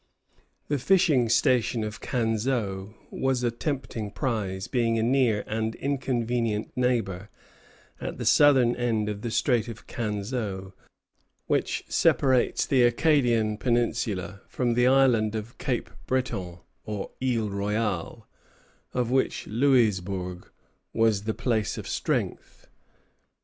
The 0.67 0.79
fishing 0.79 1.29
station 1.29 1.83
of 1.83 2.01
Canseau 2.01 2.95
was 3.11 3.43
a 3.43 3.51
tempting 3.51 4.09
prize, 4.09 4.67
being 4.67 4.97
a 4.97 5.03
near 5.03 5.43
and 5.45 5.75
an 5.75 5.79
inconvenient 5.79 6.71
neighbor, 6.75 7.29
at 8.01 8.17
the 8.17 8.25
southern 8.25 8.75
end 8.75 9.09
of 9.09 9.21
the 9.21 9.29
Strait 9.29 9.67
of 9.67 9.85
Canseau, 9.85 10.73
which 11.45 11.83
separates 11.87 12.65
the 12.65 12.81
Acadian 12.81 13.59
peninsula 13.59 14.41
from 14.47 14.73
the 14.73 14.87
island 14.87 15.35
of 15.35 15.59
Cape 15.59 15.91
Breton, 16.07 16.57
or 16.83 17.11
Isle 17.21 17.51
Royale, 17.51 18.27
of 18.95 19.11
which 19.11 19.45
Louisbourg 19.45 20.49
was 20.93 21.25
the 21.25 21.35
place 21.35 21.77
of 21.77 21.87
strength. 21.87 22.65